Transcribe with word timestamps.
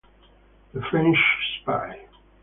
The 0.73 0.81
French 0.89 1.15
Spy 1.61 2.07